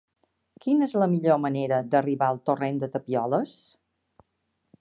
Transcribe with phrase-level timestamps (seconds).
[0.63, 3.57] Quina és la millor manera d'arribar al torrent de Tapioles?